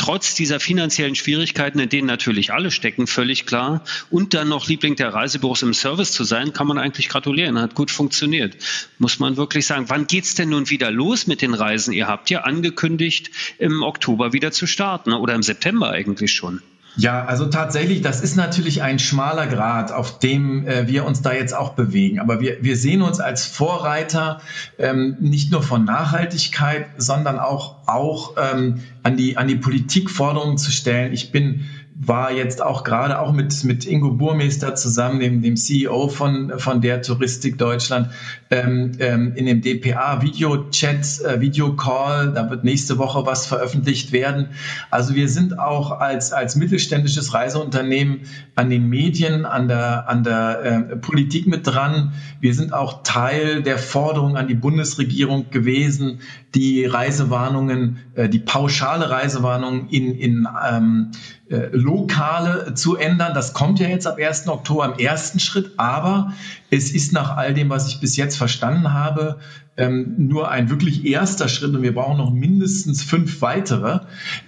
trotz 0.00 0.34
dieser 0.34 0.60
finanziellen 0.60 1.14
Schwierigkeiten, 1.14 1.78
in 1.78 1.90
denen 1.90 2.06
natürlich 2.06 2.54
alle 2.54 2.70
stecken, 2.70 3.06
völlig 3.06 3.44
klar, 3.44 3.84
und 4.08 4.32
dann 4.32 4.48
noch 4.48 4.66
Liebling 4.66 4.96
der 4.96 5.12
Reisebüros 5.12 5.62
im 5.62 5.74
Service 5.74 6.12
zu 6.12 6.24
sein, 6.24 6.54
kann 6.54 6.66
man 6.66 6.78
eigentlich 6.78 7.10
gratulieren. 7.10 7.58
Hat 7.58 7.74
gut 7.74 7.90
funktioniert. 7.90 8.56
Muss 8.98 9.18
man 9.18 9.36
wirklich 9.36 9.66
sagen. 9.66 9.90
Wann 9.90 10.06
geht's 10.06 10.34
denn 10.34 10.48
nun 10.48 10.70
wieder 10.70 10.90
los 10.90 11.26
mit 11.26 11.42
den 11.42 11.52
Reisen? 11.52 11.92
Ihr 11.92 12.06
habt 12.06 12.30
ja 12.30 12.40
angekündigt, 12.40 13.30
im 13.58 13.82
Oktober 13.82 14.32
wieder 14.32 14.52
zu 14.52 14.66
starten 14.66 15.12
oder 15.12 15.34
im 15.34 15.42
September 15.42 15.90
eigentlich 15.90 16.32
schon. 16.32 16.62
Ja, 16.96 17.24
also 17.24 17.46
tatsächlich, 17.46 18.02
das 18.02 18.20
ist 18.20 18.36
natürlich 18.36 18.82
ein 18.82 18.98
schmaler 18.98 19.46
Grad, 19.46 19.92
auf 19.92 20.18
dem 20.18 20.66
äh, 20.66 20.88
wir 20.88 21.04
uns 21.04 21.22
da 21.22 21.32
jetzt 21.32 21.54
auch 21.54 21.70
bewegen. 21.70 22.18
Aber 22.18 22.40
wir, 22.40 22.58
wir 22.62 22.76
sehen 22.76 23.02
uns 23.02 23.20
als 23.20 23.46
Vorreiter 23.46 24.40
ähm, 24.78 25.16
nicht 25.20 25.52
nur 25.52 25.62
von 25.62 25.84
Nachhaltigkeit, 25.84 26.86
sondern 26.98 27.38
auch, 27.38 27.76
auch 27.86 28.34
ähm, 28.36 28.82
an, 29.02 29.16
die, 29.16 29.36
an 29.36 29.46
die 29.46 29.54
Politik 29.54 30.10
Forderungen 30.10 30.58
zu 30.58 30.72
stellen. 30.72 31.12
Ich 31.12 31.30
bin 31.30 31.64
war 32.02 32.32
jetzt 32.32 32.62
auch 32.62 32.82
gerade 32.82 33.18
auch 33.18 33.30
mit, 33.30 33.62
mit 33.64 33.86
Ingo 33.86 34.12
Burmeister 34.12 34.74
zusammen, 34.74 35.20
dem, 35.20 35.42
dem 35.42 35.56
CEO 35.56 36.08
von, 36.08 36.58
von 36.58 36.80
der 36.80 37.02
Touristik 37.02 37.58
Deutschland, 37.58 38.08
ähm, 38.50 38.92
ähm, 39.00 39.34
in 39.34 39.44
dem 39.44 39.60
DPA 39.60 40.22
Video-Chat, 40.22 41.20
äh, 41.20 41.40
Video-Call. 41.42 42.32
Da 42.32 42.48
wird 42.48 42.64
nächste 42.64 42.96
Woche 42.96 43.26
was 43.26 43.46
veröffentlicht 43.46 44.12
werden. 44.12 44.48
Also 44.90 45.14
wir 45.14 45.28
sind 45.28 45.58
auch 45.58 45.90
als, 45.90 46.32
als 46.32 46.56
mittelständisches 46.56 47.34
Reiseunternehmen 47.34 48.20
an 48.54 48.70
den 48.70 48.88
Medien, 48.88 49.44
an 49.44 49.68
der, 49.68 50.08
an 50.08 50.24
der 50.24 50.62
äh, 50.62 50.96
Politik 50.96 51.48
mit 51.48 51.66
dran. 51.66 52.14
Wir 52.40 52.54
sind 52.54 52.72
auch 52.72 53.02
Teil 53.02 53.62
der 53.62 53.76
Forderung 53.76 54.38
an 54.38 54.48
die 54.48 54.54
Bundesregierung 54.54 55.50
gewesen, 55.50 56.20
die 56.54 56.86
Reisewarnungen, 56.86 57.98
äh, 58.14 58.30
die 58.30 58.38
pauschale 58.38 59.10
Reisewarnung 59.10 59.88
in, 59.90 60.14
in 60.14 60.48
ähm, 60.66 61.10
äh, 61.12 61.39
Lokale 61.72 62.74
zu 62.74 62.96
ändern. 62.96 63.34
Das 63.34 63.54
kommt 63.54 63.80
ja 63.80 63.88
jetzt 63.88 64.06
ab 64.06 64.18
1. 64.18 64.46
Oktober 64.48 64.84
im 64.86 64.98
ersten 64.98 65.40
Schritt, 65.40 65.72
aber 65.78 66.32
es 66.70 66.92
ist 66.92 67.12
nach 67.12 67.36
all 67.36 67.54
dem, 67.54 67.70
was 67.70 67.88
ich 67.88 68.00
bis 68.00 68.16
jetzt 68.16 68.36
verstanden 68.36 68.92
habe, 68.92 69.38
ähm, 69.76 70.14
nur 70.16 70.50
ein 70.50 70.68
wirklich 70.68 71.06
erster 71.06 71.48
Schritt 71.48 71.74
und 71.74 71.82
wir 71.82 71.94
brauchen 71.94 72.18
noch 72.18 72.32
mindestens 72.32 73.02
fünf 73.02 73.40
weitere, 73.40 74.00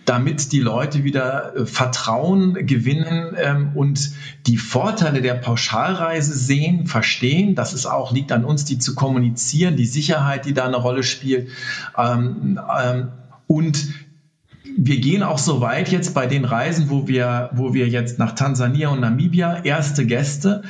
damit 0.04 0.52
die 0.52 0.61
Leute 0.61 1.04
wieder 1.04 1.56
äh, 1.56 1.66
Vertrauen 1.66 2.66
gewinnen 2.66 3.35
ähm, 3.37 3.71
und 3.75 4.12
die 4.47 4.59
Vorteile 4.59 5.23
der 5.23 5.35
Pauschalreise 5.35 6.35
sehen, 6.35 6.87
verstehen. 6.87 7.54
Das 7.54 7.73
ist 7.73 7.87
auch, 7.87 8.12
liegt 8.12 8.30
an 8.30 8.44
uns, 8.44 8.64
die 8.64 8.78
zu 8.78 8.94
kommunizieren, 8.94 9.76
die 9.76 9.87
Sicherheit, 9.87 10.44
die 10.44 10.54
da 10.54 10.66
eine 10.66 10.76
Rolle 10.76 11.02
spielt. 11.02 11.49
Ähm, 11.97 12.61
und 13.47 13.88
wir 14.76 15.00
gehen 15.00 15.23
auch 15.23 15.38
so 15.38 15.61
weit 15.61 15.91
jetzt 15.91 16.14
bei 16.14 16.26
den 16.26 16.45
Reisen, 16.45 16.91
wo 16.91 17.09
wir, 17.09 17.50
wo 17.52 17.75
wir 17.75 17.88
jetzt 17.88 18.19
nach 18.19 18.33
Tansania 18.33 18.88
und 18.88 19.00
Namibia 19.00 19.64
erste 19.64 20.07
Gäste. 20.07 20.62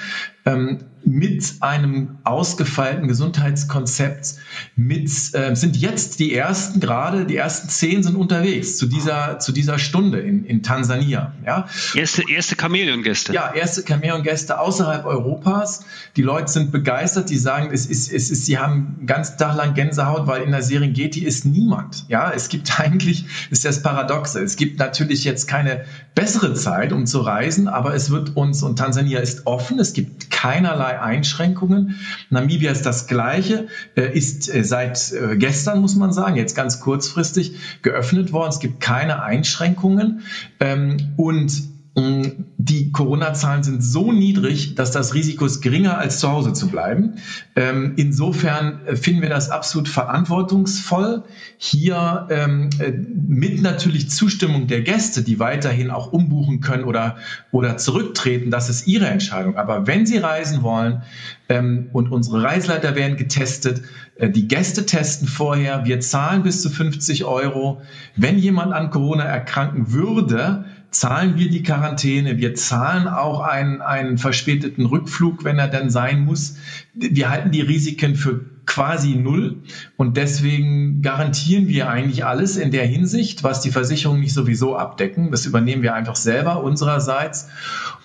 Ähm, 0.44 0.78
mit 1.04 1.54
einem 1.60 2.18
ausgefeilten 2.24 3.08
Gesundheitskonzept 3.08 4.36
mit 4.76 5.10
äh, 5.34 5.54
sind 5.54 5.76
jetzt 5.76 6.20
die 6.20 6.34
ersten 6.34 6.80
gerade 6.80 7.26
die 7.26 7.36
ersten 7.36 7.68
zehn 7.68 8.02
sind 8.02 8.16
unterwegs 8.16 8.76
zu 8.76 8.86
dieser 8.86 9.38
zu 9.38 9.52
dieser 9.52 9.78
Stunde 9.78 10.20
in, 10.20 10.44
in 10.44 10.62
Tansania 10.62 11.34
ja. 11.44 11.66
Erste 11.94 12.22
erste 12.28 12.56
Chamäleon-Gäste. 12.56 13.32
Ja 13.32 13.52
erste 13.52 13.82
Chamäleon-Gäste 13.82 14.58
außerhalb 14.58 15.04
Europas. 15.04 15.84
Die 16.16 16.22
Leute 16.22 16.50
sind 16.50 16.70
begeistert 16.70 17.30
die 17.30 17.38
sagen 17.38 17.70
es 17.72 17.86
ist 17.86 18.12
es 18.12 18.30
ist 18.30 18.46
sie 18.46 18.58
haben 18.58 18.96
einen 18.98 19.06
ganzen 19.06 19.38
Tag 19.38 19.56
lang 19.56 19.74
Gänsehaut 19.74 20.26
weil 20.26 20.42
in 20.42 20.52
der 20.52 20.62
Serengeti 20.62 21.24
ist 21.24 21.44
niemand 21.44 22.04
ja. 22.08 22.30
Es 22.30 22.48
gibt 22.48 22.80
eigentlich 22.80 23.24
ist 23.50 23.64
das 23.64 23.82
Paradoxe. 23.82 24.40
Es 24.40 24.56
gibt 24.56 24.78
natürlich 24.78 25.24
jetzt 25.24 25.48
keine 25.48 25.84
bessere 26.14 26.54
Zeit 26.54 26.92
um 26.92 27.06
zu 27.06 27.20
reisen 27.20 27.66
aber 27.66 27.94
es 27.94 28.10
wird 28.10 28.36
uns 28.36 28.62
und 28.62 28.78
Tansania 28.78 29.20
ist 29.20 29.46
offen 29.46 29.80
es 29.80 29.92
gibt 29.92 30.30
keinerlei 30.30 30.91
Einschränkungen. 30.98 31.96
Namibia 32.30 32.70
ist 32.70 32.86
das 32.86 33.06
Gleiche, 33.06 33.68
äh, 33.96 34.16
ist 34.16 34.52
äh, 34.52 34.64
seit 34.64 35.12
äh, 35.12 35.36
gestern, 35.36 35.80
muss 35.80 35.96
man 35.96 36.12
sagen, 36.12 36.36
jetzt 36.36 36.54
ganz 36.54 36.80
kurzfristig 36.80 37.56
geöffnet 37.82 38.32
worden. 38.32 38.50
Es 38.50 38.60
gibt 38.60 38.80
keine 38.80 39.22
Einschränkungen. 39.22 40.22
Ähm, 40.60 41.14
und 41.16 41.72
die 41.94 42.90
Corona-Zahlen 42.90 43.62
sind 43.62 43.84
so 43.84 44.12
niedrig, 44.12 44.76
dass 44.76 44.92
das 44.92 45.12
Risiko 45.12 45.44
ist 45.44 45.60
geringer, 45.60 45.98
als 45.98 46.20
zu 46.20 46.30
Hause 46.30 46.54
zu 46.54 46.68
bleiben. 46.68 47.16
Ähm, 47.54 47.92
insofern 47.96 48.86
äh, 48.86 48.96
finden 48.96 49.20
wir 49.20 49.28
das 49.28 49.50
absolut 49.50 49.88
verantwortungsvoll, 49.90 51.24
hier 51.58 52.28
ähm, 52.30 52.70
äh, 52.78 52.92
mit 52.92 53.60
natürlich 53.60 54.08
Zustimmung 54.08 54.68
der 54.68 54.80
Gäste, 54.80 55.22
die 55.22 55.38
weiterhin 55.38 55.90
auch 55.90 56.12
umbuchen 56.12 56.60
können 56.60 56.84
oder, 56.84 57.16
oder 57.50 57.76
zurücktreten, 57.76 58.50
das 58.50 58.70
ist 58.70 58.86
ihre 58.86 59.08
Entscheidung. 59.08 59.56
Aber 59.58 59.86
wenn 59.86 60.06
sie 60.06 60.16
reisen 60.16 60.62
wollen 60.62 61.02
ähm, 61.50 61.90
und 61.92 62.10
unsere 62.10 62.42
Reiseleiter 62.42 62.96
werden 62.96 63.18
getestet, 63.18 63.82
äh, 64.16 64.30
die 64.30 64.48
Gäste 64.48 64.86
testen 64.86 65.28
vorher, 65.28 65.84
wir 65.84 66.00
zahlen 66.00 66.42
bis 66.42 66.62
zu 66.62 66.70
50 66.70 67.26
Euro. 67.26 67.82
Wenn 68.16 68.38
jemand 68.38 68.72
an 68.72 68.88
Corona 68.88 69.24
erkranken 69.24 69.92
würde, 69.92 70.64
zahlen 70.92 71.36
wir 71.36 71.50
die 71.50 71.62
Quarantäne, 71.62 72.38
wir 72.38 72.54
zahlen 72.54 73.08
auch 73.08 73.40
einen, 73.40 73.80
einen 73.80 74.18
verspäteten 74.18 74.86
Rückflug, 74.86 75.42
wenn 75.42 75.58
er 75.58 75.68
denn 75.68 75.90
sein 75.90 76.24
muss. 76.24 76.56
Wir 76.94 77.30
halten 77.30 77.50
die 77.50 77.62
Risiken 77.62 78.14
für 78.14 78.44
quasi 78.66 79.16
null 79.16 79.62
und 79.96 80.16
deswegen 80.16 81.02
garantieren 81.02 81.66
wir 81.66 81.88
eigentlich 81.88 82.24
alles 82.24 82.56
in 82.56 82.70
der 82.70 82.86
Hinsicht, 82.86 83.42
was 83.42 83.60
die 83.60 83.70
Versicherungen 83.70 84.20
nicht 84.20 84.34
sowieso 84.34 84.76
abdecken. 84.76 85.30
Das 85.30 85.46
übernehmen 85.46 85.82
wir 85.82 85.94
einfach 85.94 86.16
selber 86.16 86.62
unsererseits. 86.62 87.48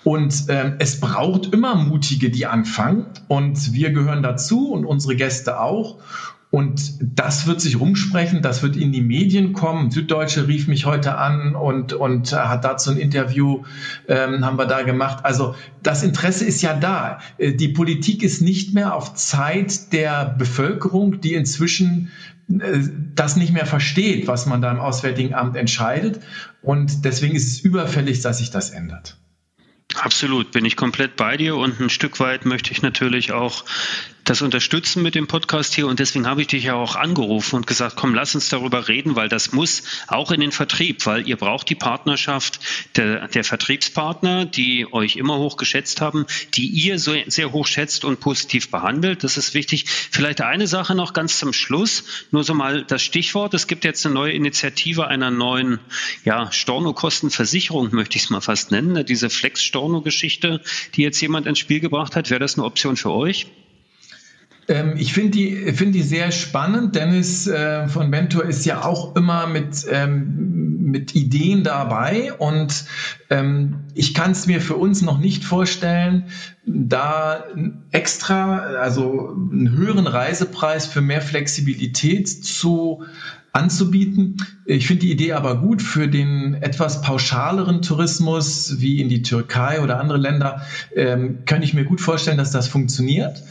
Und 0.04 0.46
ähm, 0.48 0.76
es 0.80 1.00
braucht 1.00 1.54
immer 1.54 1.76
Mutige, 1.76 2.30
die 2.30 2.46
anfangen 2.46 3.06
und 3.28 3.74
wir 3.74 3.92
gehören 3.92 4.24
dazu 4.24 4.72
und 4.72 4.86
unsere 4.86 5.16
Gäste 5.16 5.60
auch. 5.60 5.98
Und 6.50 6.94
das 7.02 7.46
wird 7.46 7.60
sich 7.60 7.80
rumsprechen, 7.80 8.42
das 8.42 8.64
wird 8.64 8.78
in 8.78 8.94
die 8.94 9.02
Medien 9.02 9.52
kommen. 9.52 9.92
Süddeutsche 9.92 10.48
rief 10.48 10.68
mich 10.68 10.86
heute 10.86 11.18
an 11.18 11.56
und, 11.56 11.92
und 11.92 12.32
hat 12.32 12.64
dazu 12.64 12.92
ein 12.92 12.98
Interview, 12.98 13.66
ähm, 14.08 14.46
haben 14.46 14.58
wir 14.58 14.66
da 14.66 14.84
gemacht. 14.84 15.26
Also 15.26 15.56
das 15.84 16.04
Interesse 16.04 16.46
ist 16.46 16.62
ja 16.62 16.74
da. 16.74 17.20
Äh, 17.38 17.54
die 17.54 17.68
Politik 17.68 18.24
ist 18.24 18.42
nicht 18.42 18.74
mehr 18.74 18.96
auf 18.96 19.14
Zeit 19.16 19.92
der 19.92 20.36
Bevölkerung, 20.38 21.20
die 21.20 21.34
inzwischen 21.34 22.12
äh, 22.50 22.80
das 23.14 23.36
nicht 23.36 23.52
mehr 23.52 23.66
versteht, 23.66 24.28
was 24.28 24.46
man 24.46 24.62
da 24.62 24.72
im 24.72 24.80
Auswärtigen 24.80 25.34
Amt 25.34 25.58
entscheidet. 25.58 26.22
Und 26.62 27.04
deswegen 27.04 27.36
ist 27.36 27.48
es 27.48 27.60
überfällig, 27.60 28.22
dass 28.22 28.38
sich 28.38 28.52
das 28.52 28.70
ändert. 28.70 29.18
Absolut, 29.96 30.52
bin 30.52 30.66
ich 30.66 30.76
komplett 30.76 31.16
bei 31.16 31.38
dir 31.38 31.56
und 31.56 31.80
ein 31.80 31.90
Stück 31.90 32.20
weit 32.20 32.46
möchte 32.46 32.72
ich 32.72 32.82
natürlich 32.82 33.32
auch 33.32 33.66
das 34.30 34.42
unterstützen 34.42 35.04
mit 35.04 35.16
dem 35.16 35.28
Podcast 35.28 35.74
hier 35.74 35.88
und 35.88 36.00
deswegen 36.00 36.28
habe 36.28 36.42
ich 36.42 36.48
dich 36.48 36.66
ja 36.66 36.76
auch 36.76 36.98
angerufen 36.98 37.56
und 37.56 37.66
gesagt, 37.66 37.96
komm, 37.96 38.14
lass 38.14 38.36
uns 38.36 38.50
darüber 38.50 38.90
reden, 38.90 39.16
weil 39.16 39.30
das 39.30 39.54
muss 39.54 39.84
auch 40.08 40.32
in 40.32 40.42
den 40.42 40.52
Vertrieb, 40.52 41.06
weil 41.06 41.28
ihr 41.28 41.38
braucht 41.38 41.70
die 41.70 41.76
Partnerschaft 41.76 42.60
der, 42.98 43.30
der 43.30 43.46
Vertriebspartner, 43.46 44.46
die 44.46 44.86
euch 44.92 45.16
immer 45.16 45.38
hoch 45.38 45.56
geschätzt 45.56 46.02
haben, 46.02 46.26
die 46.56 46.68
ihr 46.68 47.00
so 47.00 47.16
sehr 47.28 47.54
hoch 47.54 47.68
schätzt 47.68 48.04
und 48.04 48.20
positiv 48.20 48.70
behandelt. 48.70 49.24
Das 49.24 49.38
ist 49.38 49.54
wichtig. 49.54 49.86
Vielleicht 49.88 50.42
eine 50.42 50.68
Sache 50.68 50.94
noch 50.94 51.14
ganz 51.14 51.40
zum 51.40 51.54
Schluss, 51.54 52.04
nur 52.32 52.44
so 52.44 52.54
mal 52.54 52.84
das 52.84 53.02
Stichwort. 53.02 53.54
Es 53.54 53.68
gibt 53.68 53.86
jetzt 53.86 54.06
eine 54.06 54.14
neue 54.14 54.34
Initiative 54.34 55.08
einer 55.08 55.32
neuen 55.32 55.80
ja, 56.26 56.52
Stornokostenversicherung, 56.52 57.94
möchte 57.94 58.18
ich 58.18 58.26
es 58.26 58.30
mal 58.30 58.42
fast 58.42 58.72
nennen. 58.72 59.06
Diese 59.06 59.30
Flex-Storno-Geschichte, 59.30 60.62
die 60.96 61.04
jetzt 61.04 61.22
jemand 61.22 61.48
ins 61.48 61.60
Spiel 61.60 61.80
gebracht 61.80 62.18
hat. 62.18 62.30
Wäre 62.30 62.42
das 62.42 62.58
eine 62.58 62.66
Option 62.66 62.98
für 62.98 63.12
euch? 63.12 63.48
Ähm, 64.68 64.94
ich 64.98 65.14
finde 65.14 65.32
die, 65.32 65.56
find 65.74 65.96
die 65.96 66.04
sehr 66.04 66.32
spannend. 66.32 66.96
Dennis 66.96 67.48
äh, 67.48 67.88
von 67.88 68.10
Mentor 68.10 68.44
ist 68.46 68.66
ja 68.66 68.84
auch 68.84 69.16
immer 69.16 69.48
mit, 69.48 69.86
ähm, 69.90 70.92
mit 70.92 71.16
Ideen 71.16 71.64
dabei 71.64 72.34
und 72.34 72.86
ähm, 73.30 73.82
ich 73.94 74.14
kann 74.14 74.32
es 74.32 74.48
mir 74.48 74.62
für 74.62 74.76
uns 74.76 75.02
noch 75.02 75.20
nicht 75.20 75.44
vorstellen, 75.44 76.26
da 76.66 77.46
extra, 77.92 78.58
also 78.58 79.30
einen 79.30 79.72
höheren 79.72 80.08
Reisepreis 80.08 80.86
für 80.86 81.02
mehr 81.02 81.22
Flexibilität 81.22 82.28
zu 82.28 83.06
anzubieten. 83.58 84.38
Ich 84.66 84.86
finde 84.86 85.02
die 85.02 85.12
Idee 85.12 85.34
aber 85.34 85.60
gut 85.60 85.82
für 85.82 86.08
den 86.08 86.54
etwas 86.54 87.02
pauschaleren 87.02 87.82
Tourismus 87.82 88.76
wie 88.80 89.02
in 89.02 89.10
die 89.10 89.24
Türkei 89.24 89.82
oder 89.82 90.00
andere 90.00 90.20
Länder. 90.20 90.62
Ähm, 90.96 91.40
kann 91.46 91.64
ich 91.64 91.74
mir 91.74 91.84
gut 91.84 92.00
vorstellen, 92.00 92.38
dass 92.38 92.52
das 92.52 92.68
funktioniert. 92.68 93.42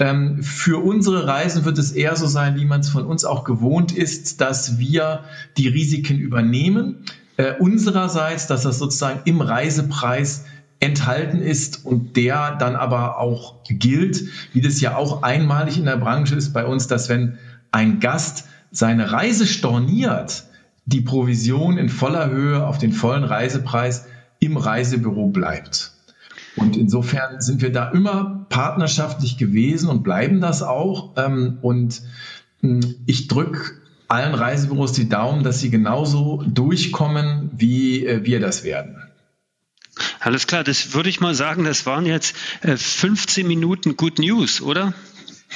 Ähm, 0.00 0.42
für 0.42 0.84
unsere 0.84 1.26
Reisen 1.28 1.64
wird 1.64 1.78
es 1.78 1.92
eher 1.92 2.16
so 2.16 2.26
sein, 2.26 2.56
wie 2.56 2.64
man 2.64 2.80
es 2.80 2.88
von 2.88 3.04
uns 3.04 3.24
auch 3.24 3.44
gewohnt 3.44 3.92
ist, 3.92 4.40
dass 4.40 4.78
wir 4.78 5.20
die 5.56 5.68
Risiken 5.68 6.18
übernehmen. 6.18 7.04
Äh, 7.36 7.54
unsererseits, 7.58 8.48
dass 8.48 8.62
das 8.62 8.78
sozusagen 8.78 9.20
im 9.24 9.40
Reisepreis 9.40 10.44
enthalten 10.80 11.38
ist 11.38 11.86
und 11.86 12.16
der 12.16 12.56
dann 12.56 12.74
aber 12.74 13.18
auch 13.18 13.62
gilt, 13.68 14.24
wie 14.52 14.60
das 14.60 14.80
ja 14.80 14.96
auch 14.96 15.22
einmalig 15.22 15.78
in 15.78 15.84
der 15.84 15.96
Branche 15.96 16.34
ist 16.34 16.52
bei 16.52 16.66
uns, 16.66 16.88
dass 16.88 17.08
wenn 17.08 17.38
ein 17.70 18.00
Gast 18.00 18.44
seine 18.74 19.12
Reise 19.12 19.46
storniert, 19.46 20.44
die 20.84 21.00
Provision 21.00 21.78
in 21.78 21.88
voller 21.88 22.28
Höhe 22.28 22.66
auf 22.66 22.78
den 22.78 22.92
vollen 22.92 23.24
Reisepreis 23.24 24.06
im 24.40 24.56
Reisebüro 24.56 25.28
bleibt. 25.28 25.92
Und 26.56 26.76
insofern 26.76 27.40
sind 27.40 27.62
wir 27.62 27.72
da 27.72 27.90
immer 27.90 28.46
partnerschaftlich 28.48 29.38
gewesen 29.38 29.88
und 29.88 30.02
bleiben 30.02 30.40
das 30.40 30.62
auch. 30.62 31.12
Ähm, 31.16 31.58
und 31.62 32.02
hm, 32.60 32.96
ich 33.06 33.28
drücke 33.28 33.72
allen 34.08 34.34
Reisebüros 34.34 34.92
die 34.92 35.08
Daumen, 35.08 35.44
dass 35.44 35.60
sie 35.60 35.70
genauso 35.70 36.44
durchkommen, 36.46 37.50
wie 37.56 38.04
äh, 38.04 38.24
wir 38.24 38.40
das 38.40 38.64
werden. 38.64 38.96
Alles 40.20 40.46
klar, 40.46 40.64
das 40.64 40.94
würde 40.94 41.08
ich 41.08 41.20
mal 41.20 41.34
sagen, 41.34 41.64
das 41.64 41.86
waren 41.86 42.06
jetzt 42.06 42.36
15 42.62 43.44
äh, 43.44 43.48
Minuten 43.48 43.96
Good 43.96 44.18
News, 44.18 44.60
oder? 44.60 44.92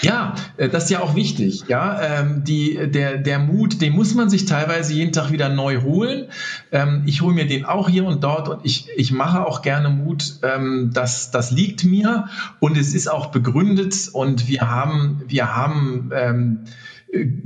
Ja, 0.02 0.35
äh, 0.57 0.68
das 0.68 0.85
ist 0.85 0.90
ja 0.90 1.00
auch 1.00 1.14
wichtig. 1.14 1.64
Ja, 1.68 2.00
ähm, 2.00 2.45
die, 2.45 2.78
der, 2.90 3.18
der 3.18 3.38
Mut, 3.38 3.80
den 3.80 3.92
muss 3.92 4.14
man 4.14 4.30
sich 4.30 4.45
teilweise 4.45 4.95
jeden 4.95 5.12
Tag 5.12 5.33
wieder 5.33 5.49
neu 5.49 5.83
holen. 5.83 6.28
Ähm, 6.71 7.02
ich 7.07 7.21
hole 7.21 7.35
mir 7.35 7.47
den 7.47 7.64
auch 7.64 7.88
hier 7.88 8.04
und 8.04 8.23
dort 8.23 8.49
und 8.49 8.64
ich, 8.64 8.88
ich 8.97 9.12
mache 9.12 9.45
auch 9.45 9.62
gerne 9.62 9.88
Mut. 9.88 10.35
Ähm, 10.42 10.90
das, 10.92 11.30
das 11.30 11.50
liegt 11.50 11.85
mir 11.85 12.28
und 12.61 12.76
es 12.76 12.95
ist 12.95 13.11
auch 13.11 13.26
begründet 13.26 14.09
und 14.12 14.49
wir 14.49 14.71
haben, 14.71 15.23
wir 15.26 15.54
haben 15.54 16.11
ähm, 16.14 16.64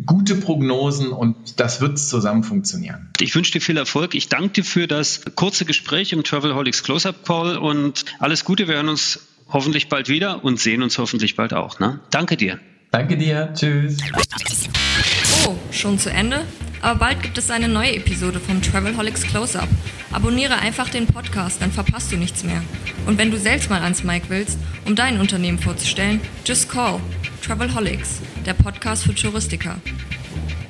gute 0.07 0.35
Prognosen 0.35 1.11
und 1.11 1.61
das 1.61 1.81
wird 1.81 1.99
zusammen 1.99 2.43
funktionieren. 2.43 3.11
Ich 3.21 3.35
wünsche 3.35 3.53
dir 3.53 3.61
viel 3.61 3.77
Erfolg. 3.77 4.15
Ich 4.15 4.29
danke 4.29 4.55
dir 4.55 4.65
für 4.65 4.89
das 4.89 5.23
kurze 5.37 5.65
Gespräch 5.65 6.13
im 6.13 6.25
Travelholics 6.25 6.83
Close-Up 6.83 7.25
Call 7.25 7.57
und 7.57 8.05
alles 8.19 8.45
Gute. 8.45 8.67
Wir 8.67 8.77
hören 8.77 8.89
uns 8.89 9.21
hoffentlich 9.49 9.89
bald 9.89 10.09
wieder 10.09 10.45
und 10.45 10.61
sehen 10.61 10.83
uns 10.83 10.99
hoffentlich 10.99 11.37
bald 11.37 11.55
auch. 11.55 11.79
Ne? 11.81 12.01
Danke 12.11 12.37
dir. 12.37 12.59
Danke 12.91 13.17
dir. 13.17 13.53
Tschüss. 13.55 13.99
Oh, 15.47 15.57
schon 15.71 15.99
zu 15.99 16.11
Ende? 16.11 16.45
Aber 16.83 16.99
bald 16.99 17.23
gibt 17.23 17.39
es 17.39 17.51
eine 17.51 17.69
neue 17.69 17.95
Episode 17.95 18.41
vom 18.41 18.61
Travelholics 18.61 19.23
Close-Up. 19.23 19.69
Abonniere 20.11 20.59
einfach 20.59 20.89
den 20.89 21.07
Podcast, 21.07 21.63
dann 21.63 21.71
verpasst 21.73 22.13
du 22.13 22.17
nichts 22.17 22.43
mehr. 22.45 22.63
Und 23.07 23.19
wenn 23.19 23.31
du 23.31 23.39
selbst 23.39 23.71
mal 23.71 23.83
ans 23.83 24.03
Mic 24.03 24.25
willst, 24.29 24.59
um 24.85 24.97
dein 24.97 25.21
Unternehmen 25.21 25.59
vorzustellen, 25.59 26.21
just 26.45 26.69
call 26.69 27.01
Travelholics, 27.43 28.21
der 28.45 28.55
Podcast 28.55 29.05
für 29.05 29.15
Touristiker. 29.15 29.81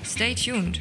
Stay 0.05 0.35
tuned. 0.35 0.81